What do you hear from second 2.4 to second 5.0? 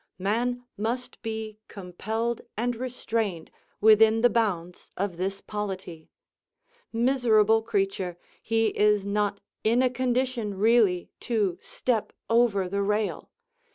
and restrained within the bounds